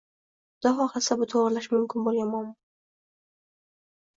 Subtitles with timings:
[0.61, 2.59] Xudo xohlasa bu to'g'rilash mumkin bo'lgan muammo.